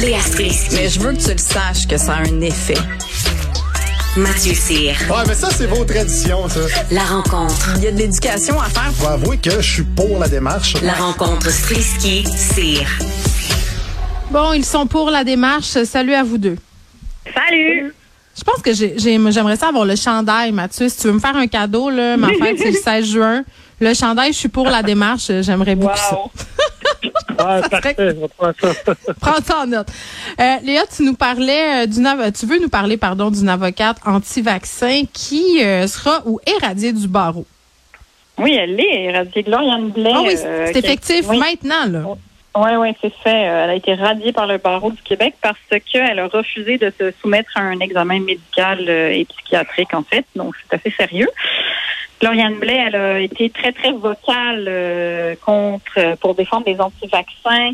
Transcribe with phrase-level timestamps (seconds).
[0.00, 0.74] Léa Strisky.
[0.74, 2.76] Mais je veux que tu le saches que ça a un effet.
[4.16, 4.94] Mathieu Cyr.
[5.10, 6.60] Ouais, mais ça, c'est vos traditions, ça.
[6.90, 7.72] La rencontre.
[7.76, 8.90] Il y a de l'éducation à faire.
[8.94, 10.74] Faut avouer que je suis pour la démarche.
[10.82, 12.86] La rencontre Strisky-Cyr.
[14.30, 15.82] Bon, ils sont pour la démarche.
[15.84, 16.56] Salut à vous deux.
[17.34, 17.92] Salut!
[18.38, 20.88] Je pense que j'ai- j'ai- j'aimerais ça avoir le chandail, Mathieu.
[20.88, 23.44] Si tu veux me faire un cadeau, là, ma fête, c'est le 16 juin.
[23.80, 25.30] Le chandail, je suis pour la démarche.
[25.42, 26.18] J'aimerais beaucoup ça.
[27.38, 28.94] Ouais, parfait, ça.
[29.20, 29.88] Prends ça en note.
[30.40, 33.98] Euh, Léa, tu nous parlais euh, d'une av- tu veux nous parler pardon d'une avocate
[34.04, 37.46] anti-vaccin qui euh, sera ou éradiée du barreau.
[38.38, 39.42] Oui, elle est éradiée.
[39.42, 40.12] Gloriane Blais.
[40.14, 42.02] Ah oui, euh, c'est qui- effectif Oui, maintenant là.
[42.56, 43.48] Oui, oui, c'est fait.
[43.48, 45.58] Euh, Elle a été radiée par le barreau du Québec parce
[45.90, 50.24] qu'elle a refusé de se soumettre à un examen médical euh, et psychiatrique, en fait.
[50.34, 51.28] Donc, c'est assez sérieux.
[52.20, 57.72] Gloriane Blais, elle a été très, très vocale euh, contre, pour défendre les anti-vaccins.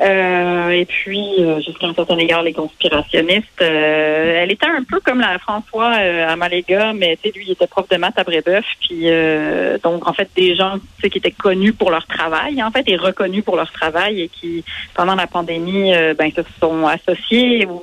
[0.00, 3.60] Euh, et puis, euh, jusqu'à un certain égard, les conspirationnistes.
[3.60, 7.52] Euh, elle était un peu comme la François euh, Amalega, mais tu sais, lui, il
[7.52, 8.64] était prof de maths à Brébeuf.
[8.80, 12.88] Puis, euh, donc, en fait, des gens qui étaient connus pour leur travail, en fait,
[12.88, 17.66] et reconnus pour leur travail et qui, pendant la pandémie, euh, ben, se sont associés
[17.66, 17.82] ou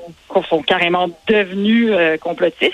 [0.49, 2.73] sont carrément devenus euh, complotistes.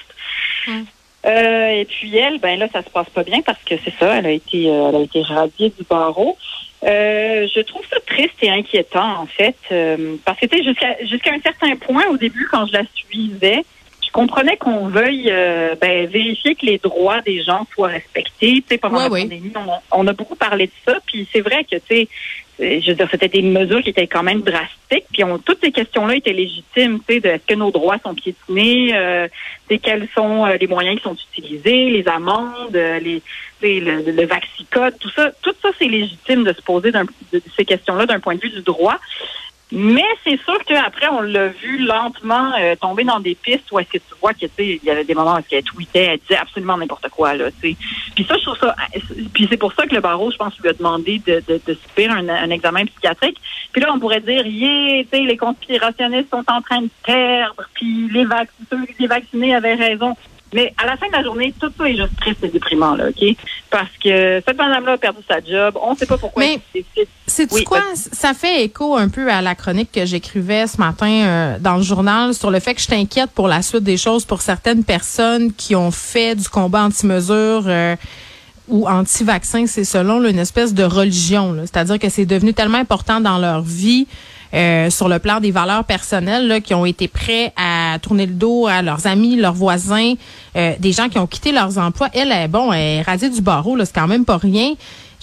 [1.26, 4.18] Euh, et puis elle, ben là, ça se passe pas bien parce que c'est ça,
[4.18, 6.38] elle a été, elle a été radiée du barreau.
[6.86, 11.04] Euh, je trouve ça triste et inquiétant en fait, euh, parce que tu sais, jusqu'à
[11.04, 13.64] jusqu'à un certain point au début, quand je la suivais,
[14.06, 18.62] je comprenais qu'on veuille euh, ben, vérifier que les droits des gens soient respectés.
[18.62, 19.22] Tu sais, pendant Ouais, la oui.
[19.24, 22.08] pandémie, on a, on a beaucoup parlé de ça, puis c'est vrai que tu sais,
[22.60, 25.72] je veux dire, c'était des mesures qui étaient quand même drastiques, puis on, toutes ces
[25.72, 29.28] questions-là étaient légitimes, tu sais, de est-ce que nos droits sont piétinés, euh,
[29.82, 33.22] quels sont euh, les moyens qui sont utilisés, les amendes, euh, les,
[33.62, 37.00] le, le vaccicode, tout ça, tout ça, c'est légitime de se poser de,
[37.56, 39.00] ces questions-là d'un point de vue du droit.
[39.72, 43.90] Mais c'est sûr qu'après, on l'a vu lentement euh, tomber dans des pistes où est-ce
[43.90, 46.78] que tu vois que il y avait des moments où elle tweetait, elle disait absolument
[46.78, 47.50] n'importe quoi là.
[47.60, 47.76] Puis
[48.28, 48.76] ça, je trouve ça.
[49.34, 51.74] Puis c'est pour ça que le barreau, je pense, lui a demandé de, de, de
[51.74, 53.38] subir un, un examen psychiatrique.
[53.72, 58.26] Puis là, on pourrait dire, yeah, les conspirationnistes sont en train de perdre, puis les
[58.26, 60.16] vac ceux, les vaccinés avaient raison.
[60.56, 63.10] Mais à la fin de la journée, tout ça est juste triste et déprimant, là,
[63.10, 63.36] OK?
[63.70, 65.78] Parce que cette madame-là a perdu sa job.
[65.82, 66.62] On ne sait pas pourquoi Mais-.
[67.28, 67.82] C'est Oui, quoi?
[67.94, 71.84] Ça fait écho un peu à la chronique que j'écrivais ce matin euh, dans le
[71.84, 75.52] journal sur le fait que je t'inquiète pour la suite des choses pour certaines personnes
[75.52, 77.98] qui ont fait du combat anti-mesure euh,
[78.70, 81.58] ou anti-vaccin, c'est selon là, une espèce de religion.
[81.64, 84.08] C'est-à-dire que c'est devenu tellement important dans leur vie.
[84.56, 88.34] euh, sur le plan des valeurs personnelles, là, qui ont été prêts à tourner le
[88.34, 90.14] dos à leurs amis, leurs voisins,
[90.56, 92.10] euh, des gens qui ont quitté leurs emplois.
[92.14, 94.74] Elle, est bon, elle est radiée du barreau, là, c'est quand même pas rien.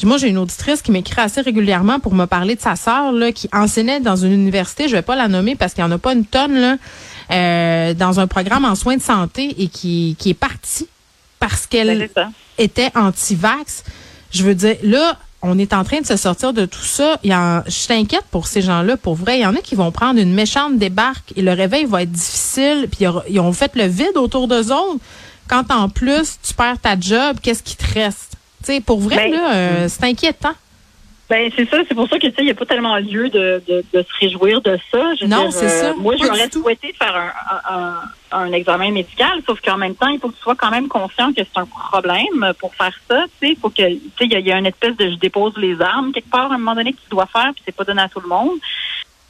[0.04, 3.30] Moi, j'ai une auditrice qui m'écrit assez régulièrement pour me parler de sa sœur là,
[3.30, 4.88] qui enseignait dans une université.
[4.88, 6.76] Je vais pas la nommer parce qu'il y en a pas une tonne là,
[7.30, 10.88] euh, dans un programme en soins de santé et qui, qui est partie
[11.38, 12.08] parce qu'elle
[12.58, 13.84] était anti-vax.
[14.32, 17.18] Je veux dire, là, on est en train de se sortir de tout ça.
[17.24, 18.96] Il y en, je t'inquiète pour ces gens-là.
[18.96, 21.84] Pour vrai, il y en a qui vont prendre une méchante débarque et le réveil
[21.84, 22.88] va être difficile.
[22.90, 25.00] Puis ils ont fait le vide autour d'eux autres.
[25.48, 28.36] Quand en plus tu perds ta job, qu'est-ce qui te reste?
[28.64, 30.52] Tu sais, pour vrai, Ben, là, euh, c'est inquiétant.
[31.28, 33.28] Ben c'est ça, c'est pour ça que tu sais, il n'y a pas tellement lieu
[33.30, 35.14] de, de, de se réjouir de ça.
[35.20, 35.94] Je Non, c'est ça.
[35.94, 37.94] Moi, j'aurais souhaité faire un, un, un,
[38.32, 41.32] un examen médical, sauf qu'en même temps, il faut que tu sois quand même conscient
[41.32, 43.24] que c'est un problème pour faire ça.
[43.40, 44.96] Tu sais, il faut que, tu sais, il y, a- il y a une espèce
[44.96, 47.52] de je dépose les armes quelque part à un moment donné que tu dois faire,
[47.54, 48.58] puis c'est pas donné à tout le monde.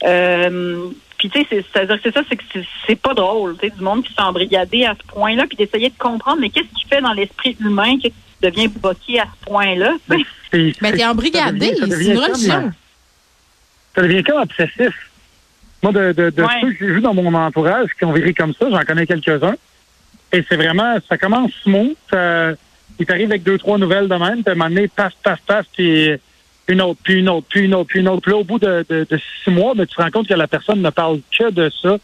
[0.05, 0.87] Euh,
[1.19, 2.43] puis tu sais, c'est- c'est-à-dire que c'est ça, c'est que
[2.87, 5.89] c'est- pas drôle, tu sais, du monde qui s'est embrigadé à ce point-là, puis d'essayer
[5.91, 8.13] de comprendre, mais qu'est-ce qui fait dans l'esprit humain que tu
[8.43, 9.93] deviens bloqué à ce point-là,
[10.81, 12.53] Mais t'es embrigadé, c'est devient une religion.
[12.67, 12.71] euh,
[13.95, 15.11] Ça devient comme obsessif.
[15.83, 16.49] Moi, de, de, de Ouais.
[16.61, 19.57] ceux que j'ai vus dans mon entourage qui ont viré comme ça, j'en connais quelques-uns.
[20.33, 21.97] Et c'est vraiment, ça commence smooth.
[22.11, 22.53] Ça,
[22.99, 25.41] il t'arrive avec deux, trois nouvelles de même, puis à un moment donné, passe, passe,
[25.47, 26.13] passe, puis
[26.69, 28.23] une autre, puis une autre, puis une autre, puis une autre.
[28.23, 30.35] Puis là, au bout de, de, de six mois, ben, tu te rends compte que
[30.35, 31.99] la personne ne parle que de ça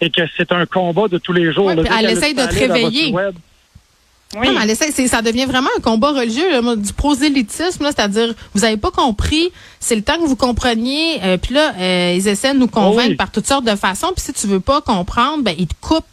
[0.00, 1.66] et que c'est un combat de tous les jours.
[1.66, 1.82] Ouais, là.
[1.84, 3.14] elle qu'elle essaye de te réveiller.
[4.36, 4.46] Oui.
[4.46, 4.74] Non, mais
[5.08, 9.50] ça devient vraiment un combat religieux, là, du prosélytisme, c'est-à-dire vous avez pas compris,
[9.80, 13.10] c'est le temps que vous compreniez, euh, puis là euh, ils essaient de nous convaincre
[13.10, 13.16] oui.
[13.16, 16.04] par toutes sortes de façons, puis si tu veux pas comprendre, ben ils te coupent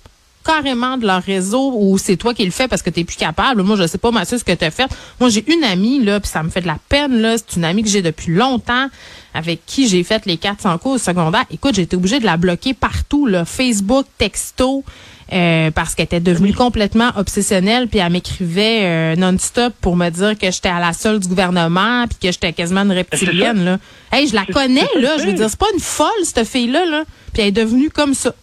[0.48, 3.64] carrément de leur réseau ou c'est toi qui le fais parce que tu plus capable.
[3.64, 4.90] Moi, je sais pas, Mathieu, ce que tu as fait.
[5.20, 7.36] Moi, j'ai une amie, là, puis ça me fait de la peine, là.
[7.38, 8.88] C'est une amie que j'ai depuis longtemps,
[9.34, 11.44] avec qui j'ai fait les 400 cours au secondaire.
[11.52, 13.44] Écoute, j'ai été obligée de la bloquer partout, là.
[13.44, 14.86] Facebook, texto.
[15.34, 20.38] Euh, parce qu'elle était devenue complètement obsessionnelle, puis elle m'écrivait euh, non-stop pour me dire
[20.38, 23.64] que j'étais à la seule du gouvernement, puis que j'étais quasiment une reptilienne.
[23.66, 23.78] Là.
[24.12, 25.18] Hey, je la connais, là.
[25.18, 27.04] Je veux dire, c'est pas une folle, cette fille-là, là.
[27.34, 28.34] Puis elle est devenue comme ça.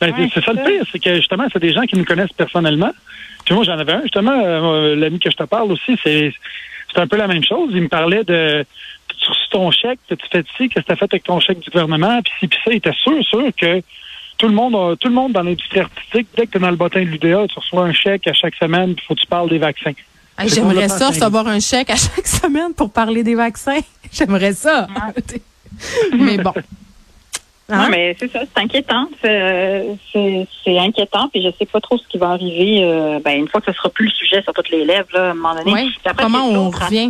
[0.00, 2.32] Ben, Ouais, c'est ça le pire, c'est que justement, c'est des gens qui nous connaissent
[2.36, 2.92] personnellement.
[3.44, 6.32] Puis moi, j'en avais un, justement, euh, l'ami que je te parle aussi, c'est
[6.92, 7.70] c'est un peu la même chose.
[7.72, 8.64] Il me parlait de
[9.54, 12.20] ton chèque, tu fais ci, qu'est-ce que tu as fait avec ton chèque du gouvernement,
[12.22, 13.80] puis ci, puis ça, il était sûr, sûr que
[14.38, 16.76] tout le monde tout le monde dans l'industrie artistique, dès que tu es dans le
[16.76, 19.48] bottin de l'UDA, tu reçois un chèque à chaque semaine, il faut que tu parles
[19.48, 19.92] des vaccins.
[20.38, 23.80] Hey, J'aimerais ça recevoir un chèque à chaque semaine pour parler des vaccins.
[24.12, 24.88] J'aimerais ça.
[26.12, 26.52] mais bon.
[27.68, 27.84] Hein?
[27.84, 29.08] Non, mais c'est ça, c'est inquiétant.
[29.22, 33.48] C'est, euh, inquiétant, puis je sais pas trop ce qui va arriver euh, ben, une
[33.48, 35.54] fois que ce sera plus le sujet sur toutes les lèvres, là, à un moment
[35.54, 35.72] donné.
[35.72, 35.86] Ouais.
[35.86, 37.08] Puis après, Comment on revient?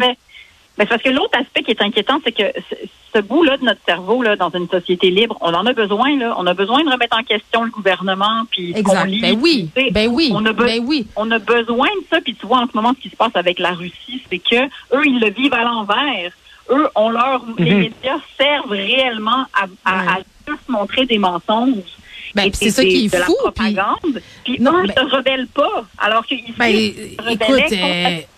[0.76, 2.42] Ben, c'est parce que l'autre aspect qui est inquiétant, c'est que
[3.14, 6.34] ce, bout-là de notre cerveau, là, dans une société libre, on en a besoin, là.
[6.36, 9.04] On a besoin de remettre en question le gouvernement, puis Exact.
[9.06, 9.70] lit, Ben oui.
[9.74, 10.30] tu sais, Ben oui.
[10.34, 11.06] on a be- Ben oui.
[11.14, 12.20] on a besoin de ça.
[12.20, 14.64] Puis tu vois en ce moment ce qui se passe avec la Russie, c'est que
[14.96, 16.32] eux ils le vivent à l'envers.
[16.70, 17.78] Eux, on leur les Mhm.
[17.78, 20.08] médias servent réellement à, à, Ouais.
[20.08, 20.16] à
[20.48, 21.84] juste montrer des mensonges.
[22.34, 23.32] Ben, c'est ça qui est de fou.
[23.54, 24.22] Puis, propagande.
[24.44, 28.28] Puis Non, eux ben- se rebellent pas, alors qu'ils ben, se écoute,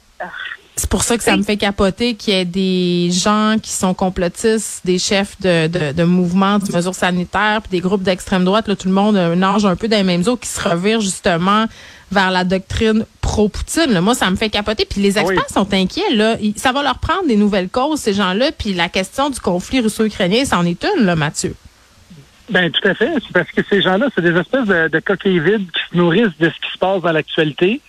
[0.76, 3.94] c'est pour ça que ça me fait capoter qu'il y ait des gens qui sont
[3.94, 8.68] complotistes, des chefs de, de, de mouvements, de mesures sanitaires, puis des groupes d'extrême droite,
[8.68, 11.00] là, tout le monde euh, nage un peu dans les mêmes eaux, qui se revirent
[11.00, 11.64] justement
[12.12, 13.90] vers la doctrine pro-Poutine.
[13.92, 14.02] là.
[14.02, 14.84] Moi, ça me fait capoter.
[14.84, 15.22] Puis les oui.
[15.22, 16.14] experts sont inquiets.
[16.14, 16.36] Là.
[16.56, 18.52] Ça va leur prendre des nouvelles causes, ces gens-là.
[18.52, 21.54] Puis la question du conflit russo-ukrainien, c'en est une, là, Mathieu.
[22.50, 23.12] Ben tout à fait.
[23.14, 26.38] C'est parce que ces gens-là, c'est des espèces de, de coquilles vides qui se nourrissent
[26.38, 27.80] de ce qui se passe dans l'actualité.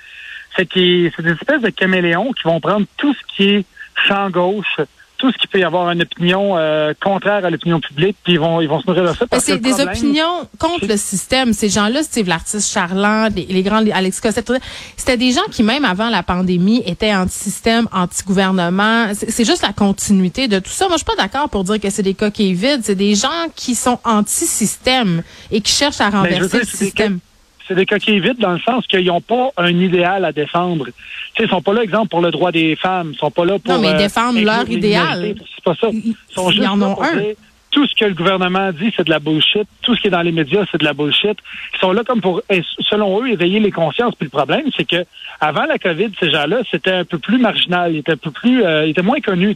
[0.58, 3.66] C'est qui c'est des espèces de caméléons qui vont prendre tout ce qui est
[4.08, 4.80] champ gauche,
[5.18, 8.40] tout ce qui peut y avoir une opinion euh, contraire à l'opinion publique, puis ils
[8.40, 9.26] vont ils vont se nourrir de ça.
[9.28, 11.54] Parce c'est des problème- opinions contre le système.
[11.54, 14.52] Ces gens-là, Steve l'artiste Charland, les, les grands les Alex Cossette,
[14.96, 19.08] c'était des gens qui, même avant la pandémie, étaient anti-système, anti-gouvernement.
[19.14, 20.88] C'est c'est juste la continuité de tout ça.
[20.88, 22.82] Moi, je suis pas d'accord pour dire que c'est des coquilles vides.
[22.84, 27.20] C'est des gens qui sont anti-système et qui cherchent à Ben, renverser dire, le système.
[27.68, 30.86] C'est des coquilles vides dans le sens qu'ils n'ont pas un idéal à défendre.
[30.88, 30.92] Tu
[31.38, 33.12] sais, ils sont pas là, exemple, pour le droit des femmes.
[33.14, 33.74] Ils sont pas là pour.
[33.74, 35.36] Non, mais ils euh, défendent leur idéal.
[35.56, 35.88] C'est pas ça.
[35.92, 37.16] Ils- Ils sont ils juste en ont un.
[37.16, 37.36] dire,
[37.78, 39.68] tout ce que le gouvernement dit, c'est de la bullshit.
[39.84, 41.38] Tout ce qui est dans les médias, c'est de la bullshit.
[41.76, 44.16] Ils sont là comme pour, et selon eux, éveiller les consciences.
[44.16, 45.06] Puis le problème, c'est que
[45.40, 47.94] avant la COVID, ces gens-là, c'était un peu plus marginal.
[47.94, 49.56] Ils étaient un peu plus, euh, ils étaient moins connus.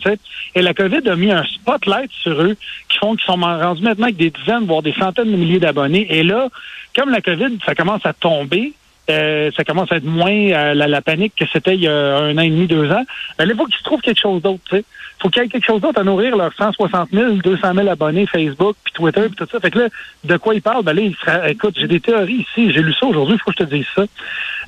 [0.54, 2.56] Et la COVID a mis un spotlight sur eux
[2.90, 6.06] qui font qu'ils sont rendus maintenant avec des dizaines, voire des centaines de milliers d'abonnés.
[6.12, 6.50] Et là,
[6.96, 8.74] comme la COVID, ça commence à tomber.
[9.12, 12.18] Euh, ça commence à être moins euh, la, la panique que c'était il y a
[12.18, 13.04] un an et demi, deux ans.
[13.38, 14.60] Ben, là, il faut qu'ils se trouvent quelque chose d'autre.
[14.70, 14.84] tu sais.
[15.22, 18.26] faut qu'il y ait quelque chose d'autre à nourrir leurs 160 000, 200 000 abonnés
[18.26, 19.60] Facebook, puis Twitter, puis tout ça.
[19.60, 19.88] Fait que là,
[20.24, 20.84] de quoi ils parlent?
[20.84, 22.72] Ben là, il sera, écoute, j'ai des théories ici.
[22.72, 24.04] J'ai lu ça aujourd'hui, il faut que je te dise ça.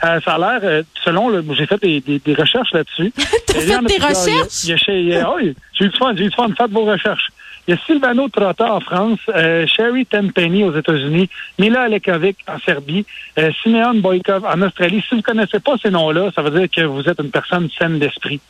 [0.06, 3.12] Euh, ça a l'air, euh, selon, le, j'ai fait des, des, des recherches là-dessus.
[3.48, 3.68] T'as Il fait.
[3.98, 4.63] Il a- recherches?
[4.66, 5.34] il il ah
[5.74, 6.50] j'ai eu du fun, j'ai eu du fun.
[6.57, 7.30] Faites vos recherches.
[7.68, 11.30] Il y a Silvano Trotta en France, euh, Sherry Tenpenny aux États-Unis,
[11.60, 13.06] Mila Alekovic en Serbie,
[13.39, 15.01] euh, Simeon Boykov en Australie.
[15.01, 17.69] Si vous ne connaissez pas ces noms-là, ça veut dire que vous êtes une personne
[17.77, 18.42] saine d'esprit.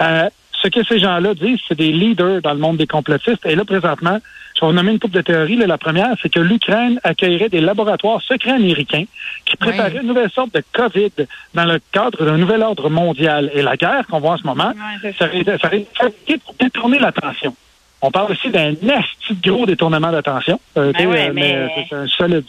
[0.00, 0.28] Euh,
[0.60, 3.46] ce que ces gens-là disent, c'est des leaders dans le monde des complotistes.
[3.46, 4.18] Et là, présentement,
[4.56, 5.54] je vais vous nommer une couple de théories.
[5.54, 9.04] Là, la première, c'est que l'Ukraine accueillerait des laboratoires secrets américains
[9.44, 10.00] qui prépareraient Ouais.
[10.00, 11.12] une nouvelle sorte de COVID
[11.54, 13.52] dans le cadre d'un nouvel ordre mondial.
[13.54, 14.72] Et la guerre qu'on voit en ce moment,
[15.16, 15.52] ça ça été
[15.94, 17.54] fabriqué pour détourner l'attention.
[18.00, 20.60] On parle aussi d'un nasty gros détournement d'attention.
[20.76, 22.44] Euh, Ben ouais, euh, mais- euh, c'est un solide.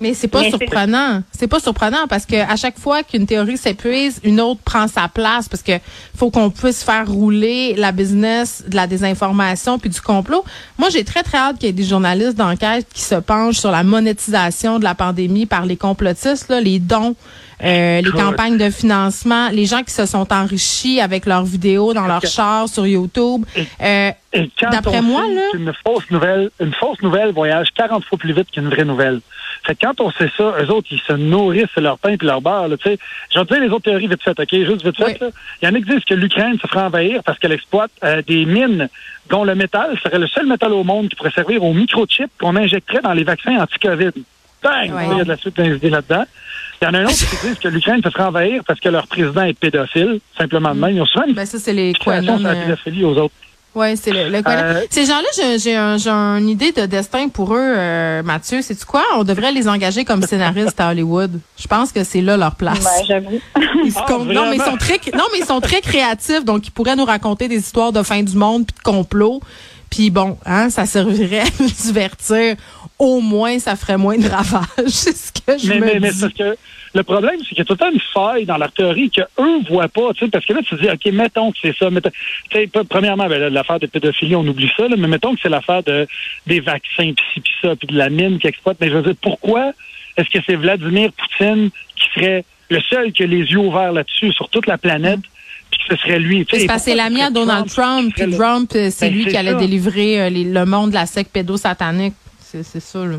[0.00, 1.22] Mais c'est pas Mais surprenant.
[1.32, 5.08] C'est pas surprenant parce que à chaque fois qu'une théorie s'épuise, une autre prend sa
[5.08, 5.72] place parce que
[6.16, 10.44] faut qu'on puisse faire rouler la business de la désinformation puis du complot.
[10.78, 13.70] Moi, j'ai très très hâte qu'il y ait des journalistes d'enquête qui se penchent sur
[13.70, 17.14] la monétisation de la pandémie par les complotistes, là, les dons.
[17.64, 22.06] euh, les campagnes de financement, les gens qui se sont enrichis avec leurs vidéos dans
[22.06, 22.28] leurs Ok.
[22.28, 23.44] chars sur YouTube.
[23.82, 24.12] Euh,
[24.70, 28.68] D'après moi, là- qu'une fausse nouvelle, une fausse nouvelle voyage 40 fois plus vite qu'une
[28.68, 29.20] vraie nouvelle.
[29.68, 32.24] Fait que quand on sait ça, eux autres, ils se nourrissent de leur pain et
[32.24, 32.98] leur beurre, tu sais.
[33.30, 34.48] Je vais te dire les autres théories vite fait, OK?
[34.50, 35.30] Juste vite fait, Oui.
[35.60, 38.22] Il y en a qui disent que l'Ukraine se ferait envahir parce qu'elle exploite euh,
[38.26, 38.88] des mines
[39.28, 42.56] dont le métal serait le seul métal au monde qui pourrait servir aux microchips qu'on
[42.56, 44.12] injecterait dans les vaccins anti-COVID.
[44.62, 44.90] Bang!
[44.90, 45.06] Ouais.
[45.10, 46.24] Il y a de la suite idées là-dedans.
[46.80, 48.88] Il y en a un autre qui disent que l'Ukraine se ferait envahir parce que
[48.88, 50.96] leur président est pédophile, simplement de même.
[50.96, 53.34] Ils ont souvent une ben ça, c'est les la euh, pédophilie aux autres.
[53.78, 57.28] Oui, c'est le, le Euh, Ces gens-là, j'ai, j'ai, un- j'ai une idée de destin
[57.28, 58.60] pour eux, euh, Mathieu.
[58.62, 59.04] C'est-tu quoi?
[59.16, 61.38] On devrait les engager comme scénaristes à Hollywood.
[61.58, 62.86] Je pense que c'est là leur place.
[63.06, 63.40] J'avoue.
[63.96, 66.96] Ah, non, mais ils sont très, non, mais ils sont très créatifs, donc ils pourraient
[66.96, 69.40] nous raconter des histoires de fin du monde puis de complot.
[69.90, 72.56] Puis bon, hein, ça servirait à nous divertir.
[72.98, 74.66] Au moins, ça ferait moins de ravages.
[74.88, 76.20] C'est ce que je mais, me mais, mais dis.
[76.20, 76.56] parce que
[76.94, 79.24] le problème, c'est qu'il y a tout le temps une faille dans leur théorie qu'eux
[79.68, 81.90] voient pas, tu sais, parce que là, tu te dis, OK, mettons que c'est ça.
[81.90, 82.10] mettons-
[82.88, 86.06] premièrement, ben, l'affaire de pédophilie, on oublie ça, là, mais mettons que c'est l'affaire de,
[86.46, 88.78] des vaccins, puis ci, puis ça, puis de la mine qui exploite.
[88.80, 89.72] Mais je veux dire, pourquoi
[90.16, 94.32] est-ce que c'est Vladimir Poutine qui serait le seul qui a les yeux ouverts là-dessus
[94.32, 95.20] sur toute la planète,
[95.70, 96.44] puis que ce serait lui?
[96.46, 99.10] Tu sais, C'est parce que c'est l'ami à Donald Trump, puis le- Trump, euh, c'est
[99.10, 99.58] Ben, lui qui allait ça.
[99.58, 102.14] délivrer euh, les- le monde de la secte pédosatanique.
[102.40, 103.16] C'est c'est ça, là.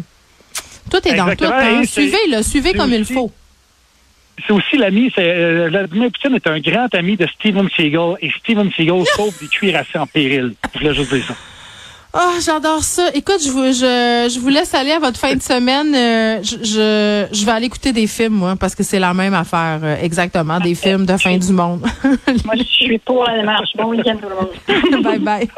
[0.92, 1.46] Tout est dans tout.
[1.46, 1.82] Hein?
[1.82, 3.32] et c'est- Suivez-le, suivez comme il faut.
[4.46, 8.29] C'est aussi l'ami, c'est euh, Vladimir Poutine est un grand ami de Steven Seagal et
[8.39, 10.53] Steven Seagal sauve des cuirassés en péril.
[10.74, 11.36] Je voulais juste dire ça.
[12.12, 13.10] Ah, j'adore ça.
[13.13, 15.93] Écoute, je vous, je, je vous laisse aller à votre fin de semaine.
[15.93, 19.36] Euh, je, je, je vais aller écouter des films, moi, parce que c'est la même
[19.36, 21.81] affaire, euh, exactement, des films de fin du monde.
[22.46, 23.69] Moi, je suis pour la démarche.
[23.75, 25.03] Bon week-end, tout le monde.
[25.03, 25.50] bye bye.